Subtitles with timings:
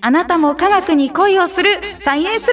[0.00, 1.70] あなたも科学に恋をする
[2.02, 2.52] サイエンスラ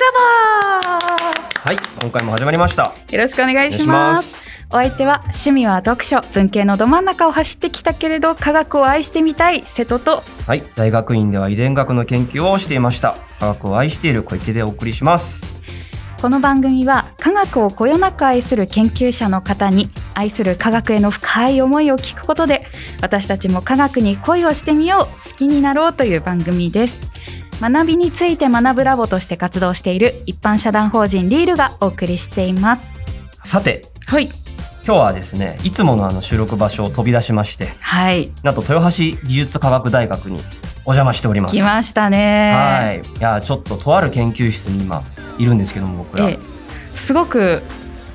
[0.84, 2.94] バはい今回も始まりました。
[3.08, 4.66] ーよろしくお願いします。
[4.72, 10.24] お相手は趣味は読書文系のど真ん中を走ってきたけれど科学を愛してみたい瀬戸と。
[10.48, 13.16] はい大学院では遺伝学の研究をしていました。
[13.40, 15.56] 科学を愛している小池でお送りします。
[16.22, 22.66] この番組は科学をこよなく愛する研究者の方に愛する科学への深い思いを聞くことで
[23.02, 27.15] 私たちも科学に恋をしてみよう好きになろうという番組です
[27.62, 32.94] 学びについて学ぶラボとして活動している一般社団法人リールがお送りしています。
[33.44, 34.30] さてはい。
[34.86, 38.32] 今日はですねいつものあの収録場所を飛び出しましてはい。
[38.44, 40.40] なんと豊橋技術科学大学に
[40.86, 41.56] お邪魔しております。
[41.56, 42.52] 来ましたね。
[42.54, 43.20] はい。
[43.20, 45.04] いやちょっととある研究室に今
[45.38, 46.98] いるんですけども僕ら、ええ。
[46.98, 47.64] すごく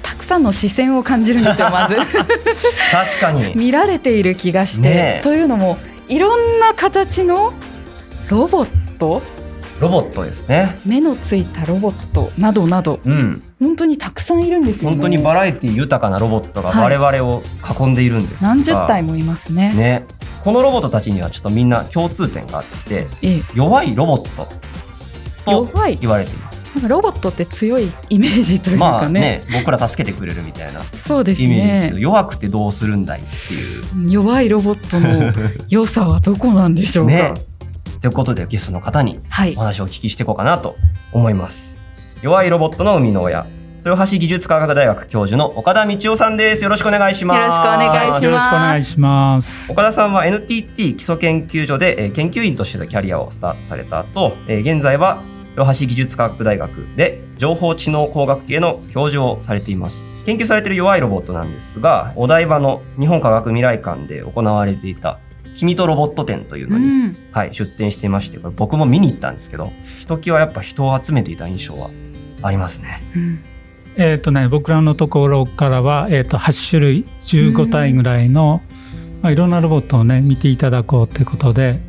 [0.03, 1.97] たくさんの視線を感じるんですよまず。
[2.93, 3.53] 確かに。
[3.59, 5.21] 見られている気がして、ねえ。
[5.23, 5.79] というのも
[6.09, 7.53] いろんな形の
[8.29, 9.23] ロボット？
[9.81, 10.79] ロボットですね。
[10.85, 13.01] 目のついたロボットなどなど。
[13.03, 13.43] うん。
[13.59, 14.97] 本当にたくさんいるんですよね。
[14.97, 16.99] 本当にバラエティ豊かなロボットがはい。
[16.99, 17.43] 我々を
[17.81, 19.73] 囲んでいるんですが、何十体もいますね。
[19.75, 20.07] ね。
[20.45, 23.43] このロボットたちにはちょっとみんな共通点があってええ。
[23.55, 24.47] 弱いロボット
[25.45, 25.97] と弱い。
[25.97, 26.67] 言われています。
[26.75, 34.11] なんかロボットって強いイメージというまあかね,、ね僕ら助けてくれるみたいなそうですイメージですけど、ね弱くてどうするんだいっていう。
[34.13, 35.33] 弱いロボットの
[35.69, 37.35] 良さはどこなんでしょうか、ね
[38.01, 39.55] ということでゲストの方にはい。
[39.57, 40.77] お話をお聞きしていこうかなと
[41.13, 41.81] 思います。
[42.23, 43.47] 弱いロボットの生みの親
[43.85, 46.63] 豊橋技術科学大学教授の岡田道夫さんです。
[46.65, 47.39] よろしくお願いします。
[47.41, 48.25] よろしくお願いします。
[48.25, 49.73] よろしくお願いします。
[49.73, 55.23] 岡田さんは NTT 基礎研究所でえー研究員としてのキャリアをスタートされた後、えー現在は
[55.57, 60.05] 豊橋技術科学大学で情報知能工学系の教授をされています。
[60.27, 65.19] 研究されている弱いロボットなんですがお台場の日本科学未来館で行われていた
[65.57, 67.17] 君とロボット展というのに、うん。
[67.33, 71.91] はい、出展していましてこれ僕も見に行ったんですけどひときわやっぱ人を集めていた印象は
[72.43, 73.03] ありますね。
[73.15, 73.45] うん。
[73.97, 78.63] えっ、とね、僕らのところからは、えっ、と、8種類、15体ぐらいの、
[79.21, 81.81] まあ、いろんなロボットをね、見ていただこうということで、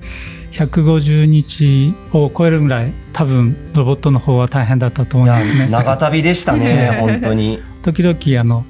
[0.51, 5.67] 150日を超えるぐらい、多分、ロボットの方は大変だったと思いますね。
[5.69, 7.61] 長旅でしたね 本当に。
[7.83, 8.65] 時々、あの、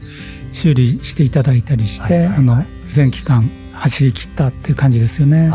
[0.51, 2.37] 修理していただいたりして、はいはいはい。
[2.37, 3.49] あの、全期間
[3.81, 5.51] 走り切ったっていう感じですよね。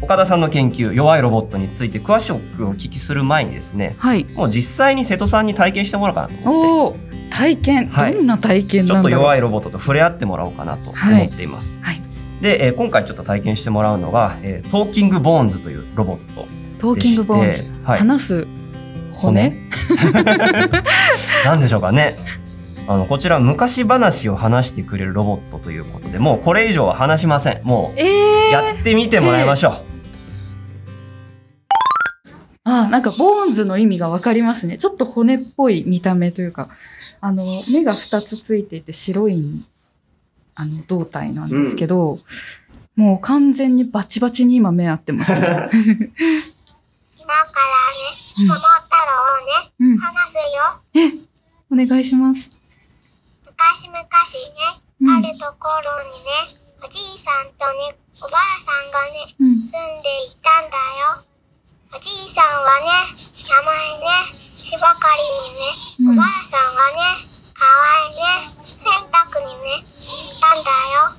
[0.00, 4.24] 岡田さんの研究弱いロボットについて詳しくお聞きする前にですねはい。
[4.24, 6.96] もう実際に瀬戸さんに体験してもらおうかなと思っおお
[7.30, 8.14] 体験、はい。
[8.14, 9.20] どんな体験てちょっとなんだろう。
[9.20, 12.02] 弱いロボットと触れ合ってもらおうかなと思っています、はい。
[12.40, 16.46] で、えー今回ちょっと体験してもらうのが、えートーキングボーンズというロボット
[16.78, 18.46] トーキングボーンズ、はい、話す
[19.12, 19.54] 骨？
[21.44, 22.16] なん でしょうかね
[22.88, 27.64] あのこちら昔話を話してくれるロボットということでもうこれ以上は話しません。
[27.64, 29.84] もうえー、やってみてもらいましょう、
[32.64, 34.78] あなんかボーンズの意味がわかりますね。
[34.78, 36.70] ちょっと骨っぽい見た目というか
[37.20, 39.64] あの目が2つついていて白い
[40.54, 42.18] あの胴体なんですけど、
[42.96, 45.70] もう完全にバチバチに今目合ってますね、 今からね、
[48.40, 48.48] うん。
[48.48, 48.66] 桃太
[48.96, 51.20] 郎をね、うん、話すよ。
[51.70, 52.50] お願いします、
[53.62, 54.10] 昔々ね、
[55.02, 55.14] うん。
[55.14, 61.22] あるところにね、おじいさんとね、おばあさんがね、うん、住んでいたんだよ。
[61.94, 63.14] おじいさんはね、
[63.46, 66.18] 山へね、芝刈りにね、うん。
[66.18, 67.22] おばあさんはね、
[67.54, 67.70] 川
[68.10, 71.14] へね、洗濯にね、行ったんだよ。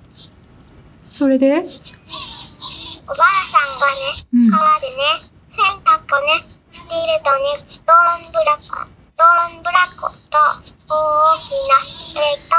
[1.11, 1.47] それで？
[1.47, 4.51] おばあさんがね、うん。
[4.51, 7.55] 川でね、洗濯をね、しているとね、
[7.87, 7.95] ど
[8.27, 9.23] んぶらこ、ど
[9.59, 10.37] んぶらこと、
[10.89, 11.77] 大きな
[12.13, 12.55] 手と、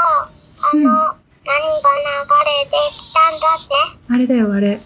[0.61, 3.73] あの、うん何が流れてきたんだって、
[4.11, 4.79] あれだよあれ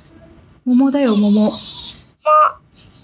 [0.65, 1.51] 桃だよ桃うんもう、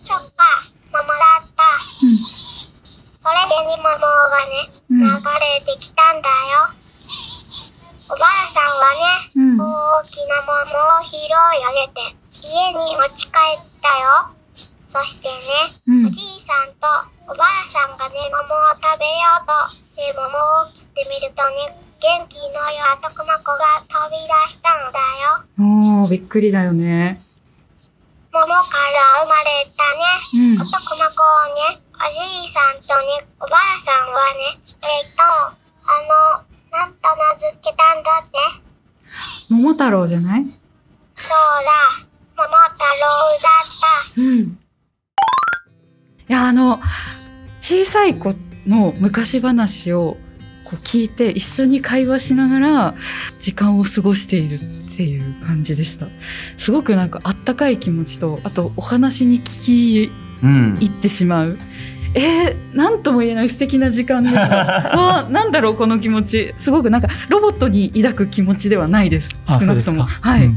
[0.03, 0.43] ちょっか、
[0.91, 1.07] 桃だ
[1.39, 1.63] った。
[1.87, 3.97] それでに桃が
[4.45, 6.67] ね、うん流れてきたんだよ。
[8.09, 10.51] おばあさんはね、うん大きな桃
[10.99, 12.01] を拾い上げて
[12.43, 14.34] 家に持ち帰ったよ。
[14.95, 15.35] そしてね、
[15.87, 16.87] うんおじいさんと
[17.27, 18.47] おばあさんがね、桃を
[18.79, 19.51] 食べようと、
[19.99, 20.23] で、桃
[20.63, 24.99] を切ってみるとね、元気のよい男の子が飛び出したのだ
[25.99, 26.03] よ。
[26.03, 27.19] おーびっくりだよね
[28.31, 28.61] 桃から
[29.23, 35.99] 生まれたね、うん男の子をね、おじいさんとね、おばあさんはね、えっ、と、あ
[36.71, 38.39] の、なんと名付けたんだって。
[39.49, 40.45] 桃太郎じゃない？
[41.15, 41.35] そう
[41.65, 41.71] だ、
[42.37, 43.03] 桃太郎
[43.43, 44.21] だった。
[44.21, 44.59] うん
[46.45, 46.79] あの
[47.59, 48.35] 小さい子
[48.67, 50.17] の昔話を
[50.63, 52.95] こう聞いて一緒に会話しながら
[53.39, 56.05] 時間を過ごしているっていう感じでした
[56.59, 60.11] すごくなんかあったかい気持ちとあとお話に聞き
[60.43, 61.57] うん行ってしまう。
[62.17, 64.35] えー、なんとも言えない素敵な時間です。
[64.35, 66.53] わ あ、なんだろうこの気持ち。
[66.57, 69.29] すごくなんかロボットに抱く気持ちではないです。
[69.45, 69.99] あ少なくとも。
[69.99, 70.55] そうですかはい、うん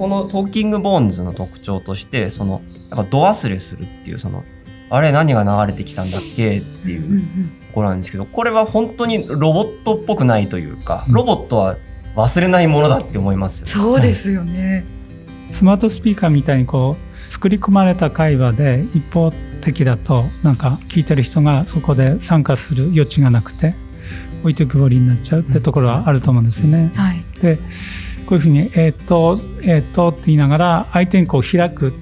[0.00, 4.44] このトーキングボーンズの特徴としてそのなんか度忘れするっていうその
[4.90, 6.58] あれ何が流れてきたんだっけ？
[6.58, 7.22] っていう
[7.68, 11.76] ところなんですけどこれは本当にロボットっぽくないというかうんロボットは
[12.16, 13.64] 忘れないものだって思います。
[13.66, 14.84] そうですよね。
[15.52, 23.74] スマートスピーカーみたいにこう作り込まれた会話で一方的だとなんか聞いてる人がそこで参加する余地がなくて
[24.42, 26.90] 置いてくぼりになっちゃうってところはあると思うんですよね。
[26.94, 27.24] はい。
[27.40, 27.56] で
[28.26, 31.92] こういうふうに「えーっとえーっと」って言いながら相手にこう開く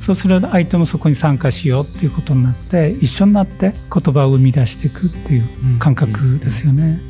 [0.00, 7.02] そうすると相手もそこに参加しようっていうことになって一緒になって言葉を生み出していくっていう感覚ですよね。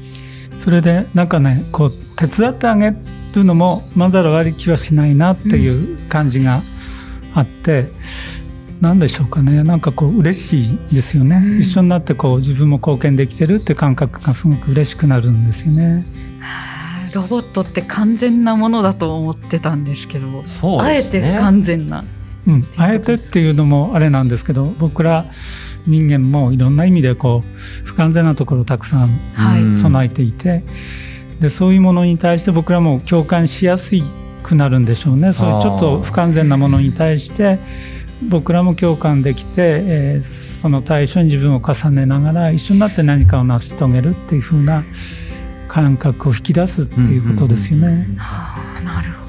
[0.59, 2.95] それでなんかねこう手伝ってあげ
[3.35, 6.63] るのもまざる悪い気はしないなっていう感じが
[7.33, 7.89] あって、
[8.81, 16.05] なんでしょうかねなんかこう嬉しいですよね、うん一緒になってこう自分も貢献できてるって感覚がすごく嬉しくなるんですよね。
[16.41, 16.81] はあ
[17.15, 21.21] ロボットって完全なものだと思ってたんですけど、そうあえて。
[21.23, 22.05] 不完全な。
[22.47, 25.27] うん、あえてっていうのもあれなんですけど僕ら
[25.87, 27.47] 人間もいろんな意味でこう
[27.85, 29.63] 不完全なところをたくさんはい。
[29.63, 30.63] うん備えていて、
[31.41, 33.95] でそういうものに対して僕らも共感しやす
[34.43, 37.59] くなるんでしょうねそういうちょっと不完全なものに対して
[38.29, 44.85] 僕らも共感できて、えーその対象に自分を重ねながら一緒になって何かを成し遂げるっていう風な
[45.69, 48.07] 感覚を引き出すっていうことですよね。
[48.19, 49.20] はあ、なるほど。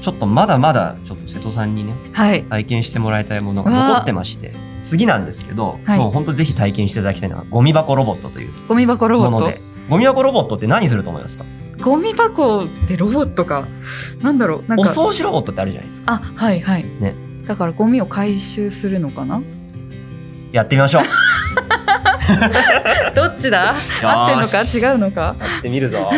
[0.00, 2.44] ちょっとまだまだちょっと瀬戸さんにねはい。
[2.44, 9.46] 体験してもらいたいものが残ってまして次なんですけど、はいもう本当ぜひ体験していただきたいのはゴミ箱ロボットというゴミ箱ロボット？
[9.48, 9.60] で。
[9.88, 11.44] ゴミ箱ロボットって何すると思いますか？
[11.82, 13.66] ゴミ箱でロボットか。
[14.22, 14.68] なんだろう。
[14.68, 14.90] なんおか。
[14.90, 16.84] 掃除ロボットってあるじゃないですかあ、はいはい。
[17.00, 17.14] ね
[17.46, 19.42] だからゴミを回収するのかな？
[20.52, 21.02] やってみましょう
[23.14, 23.74] どっちだ？
[24.02, 24.62] 合ってんのか？
[24.62, 25.36] 違うのか？
[25.38, 26.10] やってみるぞ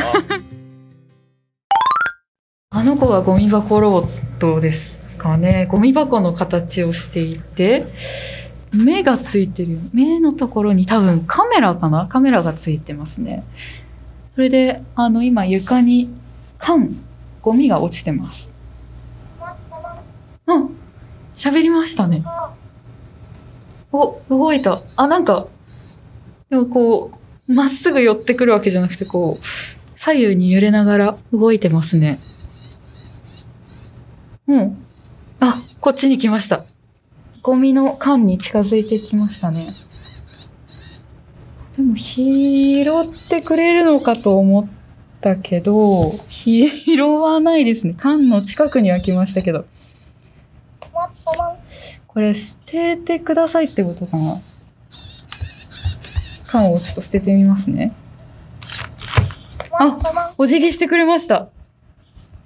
[2.82, 5.68] あの子がゴミ箱ロボットですかね。
[5.70, 7.86] ゴミ箱の形をしていて、
[8.72, 9.78] 目がついてる。
[9.92, 12.08] 目のところに多分カメラかな？
[12.08, 13.44] カメラがついてますね。
[14.34, 16.12] それで、あの、今床に
[16.58, 16.96] 缶、
[17.40, 18.52] ゴミが落ちてます。
[20.48, 20.70] うん。
[21.36, 22.24] 喋りましたね。
[23.92, 24.76] お、動いた。
[24.96, 25.46] あ、なんか、
[26.50, 27.12] でもこ
[27.48, 29.44] う、まっすぐ寄ってくるわけじゃなくて、こう、
[29.94, 32.18] 左右に揺れながら動いてますね。
[34.48, 34.84] うん。
[35.40, 36.62] あ、こっちに来ました。
[37.42, 39.58] ゴミの缶に近づいてきましたね。
[41.76, 42.84] でも、拾っ
[43.28, 44.66] てくれるのかと思っ
[45.20, 47.94] たけど、拾わないですね。
[47.96, 49.64] 缶の近くには来ましたけど。
[52.06, 54.34] これ、捨ててくださいってことかな。
[56.46, 57.92] 缶をちょっと捨ててみますね。
[59.72, 61.48] あ、お辞儀してくれました。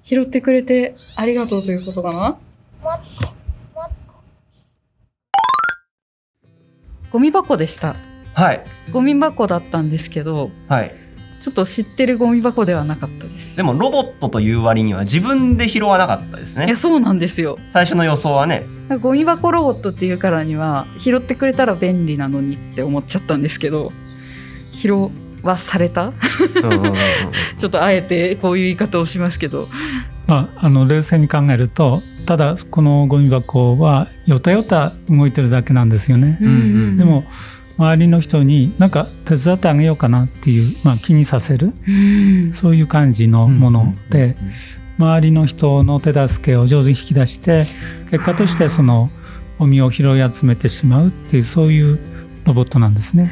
[0.08, 2.38] 拾ってくれてありがとうということかな？
[7.11, 7.97] ゴミ箱でした。
[8.35, 10.93] はいゴミ箱だったんですけど、はい
[11.41, 13.56] ちょっと知ってるゴミ箱ではなかったです。
[13.56, 17.58] でもロボットという割には自分で拾わなかったですねいや、そうなんですよ。
[17.70, 18.64] 最初の予想はね
[19.00, 23.91] ゴミ箱ロボットっていうからには、拾ってくれたら便利なのにって思っちゃったんですけど、
[24.70, 25.10] 拾
[25.43, 26.13] わされた？
[27.56, 29.69] ちょっとあえてこういう言い方をしますけど。
[30.26, 36.38] まあ、あの冷静に考えるとただこのゴミ箱はよたよた動いてるだけなんですよね。
[36.40, 37.24] んうんでも
[37.78, 41.90] 周りの人になんか手伝ってあげようかなっていう、まあ、気にさせるう
[42.48, 44.34] ん、そういう感じのもので
[44.98, 47.66] 周りの人の手助けを上手に引き出して
[48.10, 49.10] 結果としてその
[49.58, 51.98] ゴミを拾い集めてしまうっていうそういう
[52.44, 53.30] ロボットなんですね。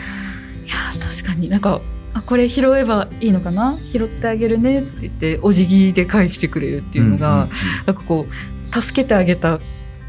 [0.67, 1.81] いやー確かになんか
[2.15, 3.77] あこれ拾えばいいのかな？
[3.85, 7.51] 拾ってあげるねって言ってお辞儀で返してくれるっていうのが、んんん。
[7.87, 9.61] なんかこう助けてあげた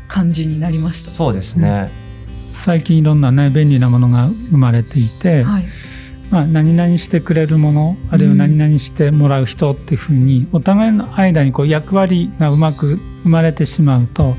[0.07, 1.11] 感じになりました。
[1.13, 1.91] そうですね、
[2.51, 5.65] 最近いろんなね便利なものが生まれていて、はい、
[6.29, 14.35] まあ、何々してくれるものあるいは何々してもらう人っていうふうにお互いの間にこう役割がうまく生まれてしまうと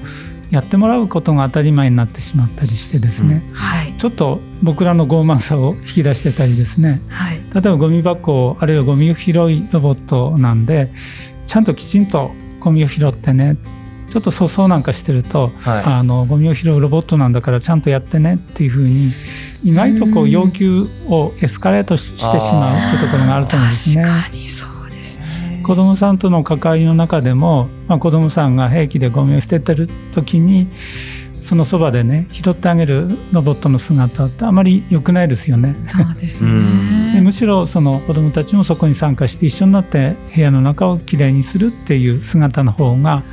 [0.51, 7.03] やってもらうことが当たり前になってしまったりしてですね、はい、ちょっと僕らの傲慢さを引き出してたりですね。
[7.09, 10.93] はい、例えばゴミ箱あるいはゴミ拾いロボットなんで
[11.47, 13.57] ちゃんときちんとゴミを拾ってね。
[14.09, 19.11] ちょっと粗相なんかしてるとはあのゴミを拾うロボットなんだからちゃんとやってねっていうふうに
[19.65, 20.31] 意外とこううん。
[20.31, 24.05] 要求をエスカレートししてしまうっていうところがあると思うんですね。
[25.67, 30.69] 子供さんとの関わりの中でも、まあ、子供さんが平気でゴミを捨ててる時に
[31.41, 35.77] そのそばでね拾ってあげるロボットの姿ってあまり良くないですよね。
[35.89, 43.25] そうですうんでむしろその子どもたちもそこに参加して一緒になって部屋の中をきれいにするっていう姿の方が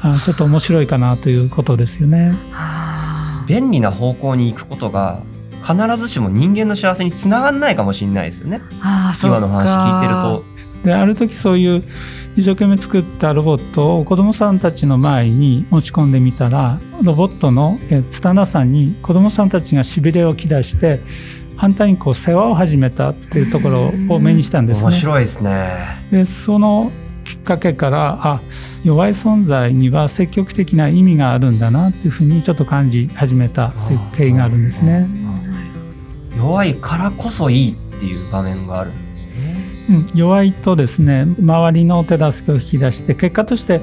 [0.00, 2.30] あちょっと面白いかなということですよね。
[2.52, 5.22] はあ便利な方向に行くことが
[5.62, 8.60] 必ずしも人間の幸せにつながんないかもしれないですよね。
[9.22, 10.51] 今の話聞いてると。
[10.84, 11.84] である時そういう
[12.36, 21.00] 一生懸命作ったロボットを子どもさんたちの前に持ち込んでみたらロボットのえ拙さに子どもさんたちがしびれを切らして
[21.56, 24.90] 反対にこう世話を始めたっていうところを目にしたんですね。
[24.90, 25.76] 面白いですね。
[26.10, 26.90] でその
[27.24, 28.40] きっかけからあ
[28.82, 35.08] 弱い存在には積極的な意味があるんだなっていうふうにちょっと感じ始めたっていう経緯があるんですね。
[36.36, 39.31] 弱いからこそいいっていう場面があるんですね。
[39.92, 43.80] うん、弱いとですね周りの手助けを引き出して結果として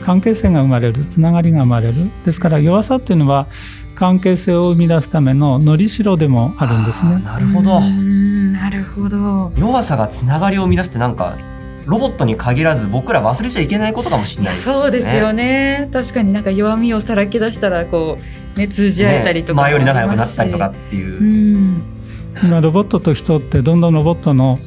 [0.00, 1.94] 関係性が生まれるつながりが生まれる
[2.24, 3.46] ですから弱さっていうのは
[3.94, 7.18] 関係性を生み出すためののりしろでもあるんですね。
[7.18, 7.80] なるほどう。
[7.80, 11.38] んなるほど弱さがつながりを生み出すってなんか
[11.86, 14.74] ロボットに限らず僕ら忘れちゃいけないことかもしれないですね。
[14.74, 18.18] そうですよね確かになんか弱みをさらけ出したらこ
[18.54, 21.20] うね通じ合えたりとかも前より仲良くなったりとかっていう。
[21.20, 21.96] うん
[22.42, 24.58] 今ロボットと人ってどんどんロボットの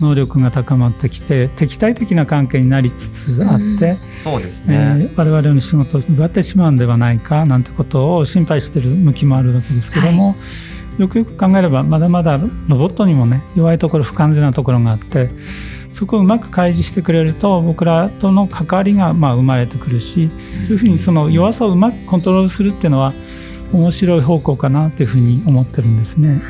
[0.00, 4.76] 能力が高まってきて敵対的な関係になりつつあって、そうですえね。
[5.06, 10.34] ー我々の仕事を奪ってしまうんではないかなんてことを心配している向きもあるわけですけども、
[10.98, 15.30] よくよく考えればまだまだロボットにもね弱いところ不完全なところがあって
[15.92, 20.30] そこをうまく開示してくれると僕らとの関わりがまあ生まれてくるし
[20.64, 23.12] そういうふうにその弱さをうまくコントロールするっていうのは
[23.72, 26.42] 面白い方向かなというふうに思ってるんですね。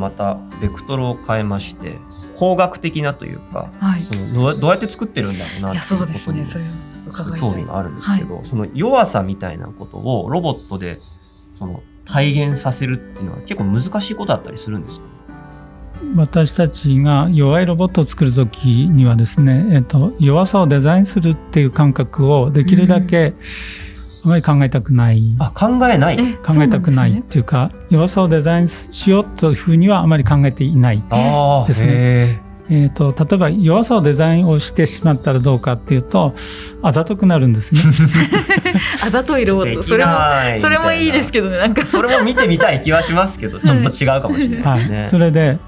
[0.00, 1.98] またベクトルを変えまして
[2.36, 4.02] 工学的なというか、はい。
[4.02, 6.44] そのどうどうやって作ってるんだろうないっていうやそうで
[7.12, 10.98] ことに興味があるんですけど、その弱さみたいなことをロボットで
[11.54, 15.06] その体現させるっていうのは結構難しいことだったりするんですか？
[16.16, 23.34] 私たちが弱いロボットを作る時にはですね、えっと、弱さをデザインするっていう感覚をできるだけ
[24.22, 26.16] あまり考えたくない、あ考えない。
[26.20, 31.02] え考えたくないっていうか弱さをデザインしようというふうにはあまり考えていない。
[31.66, 31.90] ですね。
[31.90, 36.34] へえっと例えば弱さをデザインをしてしまったらどうかっていうと
[36.82, 37.80] あざとくなるんですね。
[39.04, 39.82] あざといロボット。
[39.82, 40.12] それも
[40.60, 41.82] それもいいですけけどねなんか。
[41.82, 45.58] どそれも見てみたい気はしますけどちょっと違うかもしれなはいい、ですね、それで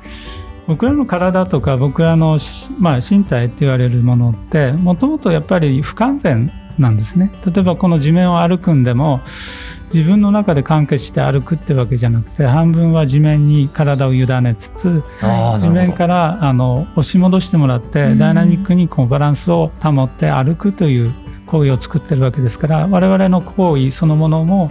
[0.66, 7.32] 僕らの体とか僕らのし、まあ、身体って言われるものってもともとやっぱり不完全なんですね。
[7.46, 9.20] 例えばこの地面を歩くんでも
[9.92, 15.02] 自分の中で完結して歩くってわけじゃなくて半分は地面に体を委ねつつ
[15.60, 18.18] 地面からあの押し戻してもらってうん。
[18.18, 21.12] ダイナミックにこうバランスを保って歩くという
[21.46, 24.70] 行為を作ってるわけですから我々の行為そのものも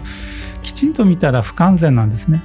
[0.63, 2.41] きちんと見たら不完全なんですね。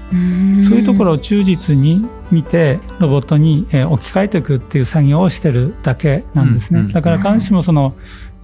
[0.67, 6.91] そういうところを忠実に見てロボットにえー置き換えていくっていう作業をしてるだけなんですね。
[6.93, 7.95] だから必ずしもその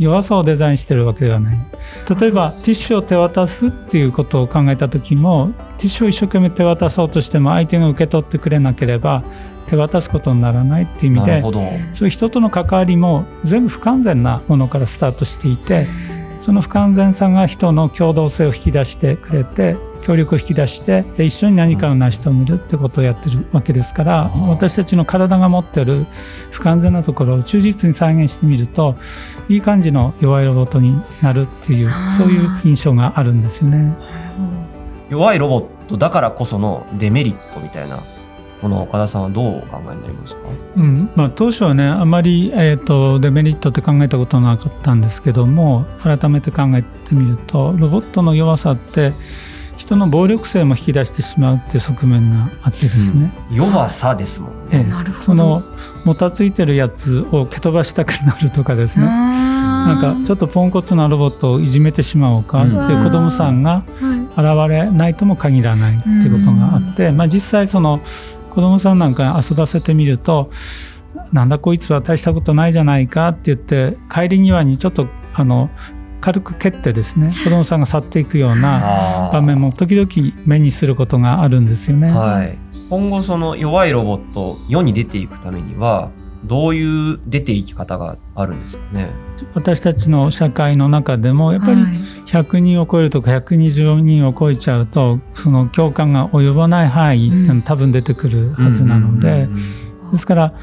[0.03, 1.59] 弱さをデザインしてるわけではない。
[2.21, 9.23] 例えばティッシュを手渡すっていうことを考えた時もティッシュを一生懸命手渡そうとしても相手が受け取ってくれなければ
[9.69, 11.41] 手渡すことにならないっていう意味で
[11.95, 15.87] そういう人との関わりも全部不完全なものからスタートしていて
[16.43, 24.49] その不完全さが人の共同性を引き出してくれて協力を引き出してで一緒に何かを成し遂げるってことをやってるわけですからうん。
[24.49, 26.05] 私たちの体が持ってる
[26.51, 28.97] 不完全なところを忠実に再現してみると
[29.49, 33.97] いい感じの弱いロボットになるっていうそういう印象があるんですよね。
[35.11, 38.03] 弱いロボットだからこそのデメリットみたいな
[38.63, 40.41] ものを岡田さんはどうお考えになりますか？
[40.77, 41.11] うん。
[41.15, 49.13] まあ、当初はねあまり、えー、とデメリットって考えたことなかったんですけども改めて考えてみるとロボットの弱さって
[49.77, 54.85] 人の暴力性も引き出してしまうっていう側面があってですね、弱さですもんええ。
[54.85, 54.91] ね。
[54.91, 55.23] なるほど。
[55.25, 55.63] その
[56.05, 59.07] もたついてるやつを蹴飛ばしたくなるとかですね。
[59.07, 59.43] な
[59.83, 63.83] なんかちょっとポンコツなロボットをいじめてしまおうかっていう子供さんが
[64.37, 68.01] 現れないとも限らないっていうことがあって、まあ、実際その
[68.53, 70.51] 子供さんなんか遊ばせてみると
[71.33, 75.69] なんだこいつは大したことないじゃないかって言って帰り際にちょっとあの
[76.21, 80.09] 軽く蹴ってですね子供さんが去っていくような場面も時々
[80.47, 82.11] 目にすることがあるんですよね。
[82.11, 82.59] はい、
[82.91, 86.11] 今後その弱いロボット世に出ていくためには
[86.45, 89.09] どういう出ていき方があるんですかね？
[89.55, 91.93] 私たちの社会の中でもやっぱりはい
[92.33, 99.49] 100人を超えるとか120人を超えちゃうとその共感が及ばない範囲っていうのは多分出てくるはずなので、
[100.11, 100.55] ですから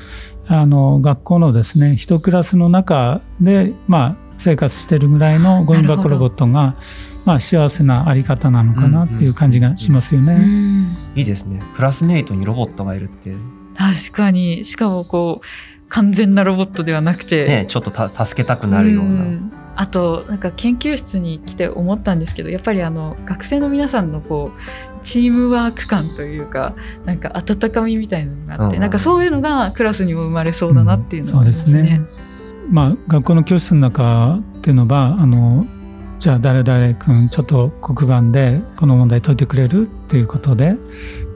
[0.48, 6.76] あの学校のですね一クラスの中で、まあ、生活してるぐらいのゴミ箱ロボットが、
[7.24, 10.34] まあ、幸せなあり方なのかなっていう感じがしますよね。
[10.34, 11.62] うんいいですね。
[11.76, 13.36] クラスメイトにロボットがいるって、
[13.80, 15.46] 確かにしかもこう
[15.88, 19.10] 完全なロボットではなくて、ね、ちょっとた助けたくなるような。
[19.10, 31.84] んあとなんか研究室に来て思ったんですけどやっぱりあの学生の皆さんのこうチームワーク感というかなんか温かみみたいなのがあって、うんうんなんかそういうのがクラスにも生まれそうだなっていうのそうでがあります。
[31.84, 32.02] ね。
[32.70, 35.66] まあ、学校の教室の中っていうのはあの
[36.20, 40.76] じゃあ誰々君ちょっと黒板でこの問題解いてくれるっていうことで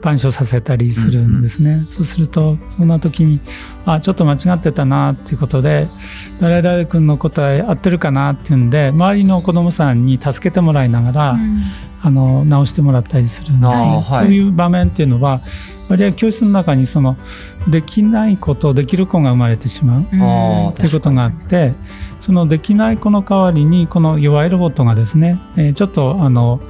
[0.04, 1.86] 板書させたりするんですね。
[1.88, 3.40] そうするとそんな時に
[3.86, 5.88] あちょっと間違ってたなっていうことで
[6.40, 11.62] 誰々君の答え合ってるかなっていうんで周りの子どもさんに助けてもらいながら、うん。
[12.06, 14.18] あの直してもらったりするんですね、はい。
[14.18, 15.40] そういう場面っていうのは
[15.88, 17.16] 割合教室の中にその
[17.66, 20.06] できないことをできる子が生まれてしまう。
[20.12, 20.22] うん。
[20.22, 21.72] あーっていうことがあって
[22.20, 26.60] そのできない子の代わりにこの弱いロボットがですね、えーちょっとあの、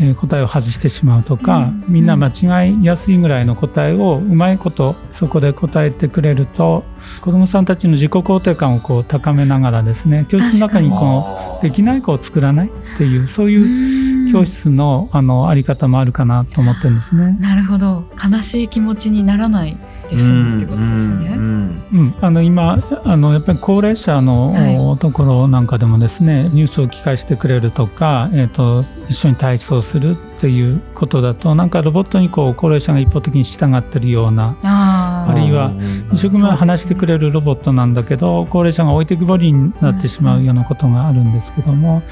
[0.00, 1.84] えー答えを外してしまうとか、うん。
[1.88, 6.84] みんな間違いやすいぐらいの答えをうまいことそこで答えてくれると
[7.20, 11.62] 子どもさんたちの自己肯定感をこう高めながらですね教室の中にこのあー。
[11.62, 17.36] できない子を作らないっていうそういう教室のあのあり方もあるかなと思ってるんですね。
[17.40, 18.04] なるほど。
[18.32, 19.76] 悲しい気持ちにならない
[20.10, 21.24] で済むってことですうん。
[21.24, 21.30] ね。
[21.30, 21.82] うん。
[21.92, 35.98] うん、あの今あのやっぱり高齢者の、ところなんかでもですねニュースを聞かせてくれるとか、えー、と一緒に体操するっていうことだとなんかロボットにこう高齢者が一方的に従ってるようなあるいはうん。
[36.12, 42.02] 一生懸命話してくれるロボットなんだけど、高齢者が置いてくぼりになってしまうようなことがあるんですけども、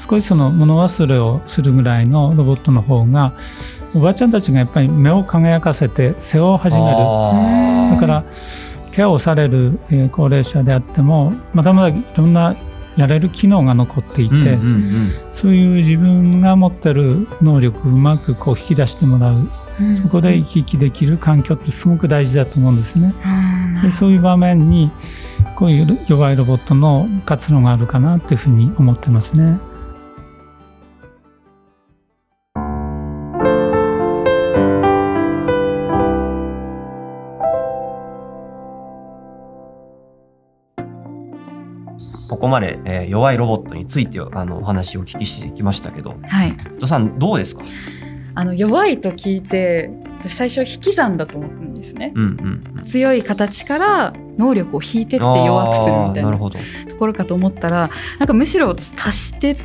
[0.00, 3.34] 少しその物忘れをするぐらいのロボットの方が
[3.94, 6.96] おばあちゃんたちがやっぱり目を輝かせて世話を始める。
[7.90, 8.24] だから
[8.92, 12.56] ケアをされるえー高齢者であってもまだまだいろんな
[12.96, 19.48] やれる機能が残っていて、うんうんうんそういう自分が持ってる能力をうまくこう引き出してもらう
[19.80, 23.14] うんそこで生き生きできる環境ってすごく大事だと思うんですね。
[23.82, 24.90] でそういう場面に
[25.56, 29.58] こういう弱いロボットの活路があるかなっていうふうに思ってますね。
[42.40, 47.62] ここまで、えー弱いロボットについてあのお話をお聞きしてきましたけど、はい伊藤さんどうですか？
[48.34, 52.12] あの弱いと聞いて私最初引き算だと思ったんですね。
[52.14, 52.84] うんうんうん。
[52.84, 56.38] 強い形から能力を引いてって弱くするみたいなな。
[56.38, 56.50] と
[56.98, 59.56] ころかと思ったらなんかむしろ足して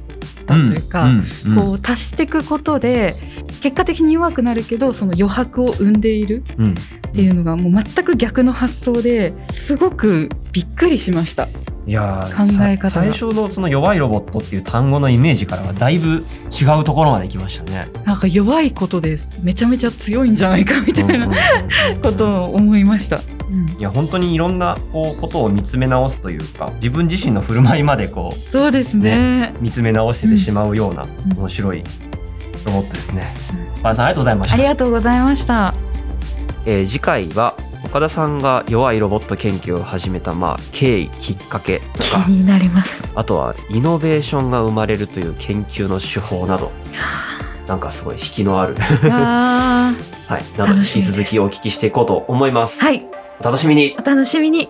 [0.46, 3.16] たというか、んうんこう足していくことで
[3.62, 6.76] 結果的に弱くなるけどその余白を生んでいるうんっ
[7.14, 11.48] ていうのがもう全く逆の発想ですごくびっくりしました。
[11.88, 17.90] いやー考え方最初のその弱いロボットっていう単語のイメージからはだいぶ違うところまで来ましたね。
[18.06, 21.32] なんか弱いことでめちゃめちゃ強いんじゃないかみたいなうんうんうん
[21.96, 23.18] うんことを思いました。
[23.18, 23.26] うん
[23.78, 29.54] いや本当にいろんなこうことを見つめ直すというか自分自身の振る舞いまでこうそうですね。
[29.62, 31.84] 見つめ直しててしまうようなうん面白い
[32.66, 33.24] ロボットですね。
[33.84, 34.64] 原さんありがとうございましたあり。
[34.64, 35.74] がとうございました。
[36.66, 37.56] えー次回は
[37.96, 43.10] 岡田さんが弱いロボット研究を始めた、まあ、経緯きっかけと気かになります。
[43.16, 46.74] あとはイノベーションが生まれるという研究の手法など
[47.68, 48.76] なんかすごい引きのある、
[49.10, 49.94] あ
[50.28, 52.84] はい、など引き続きお聞きしていこうと思います。
[52.84, 53.08] はい、
[53.40, 54.70] お楽しみにお楽しみに。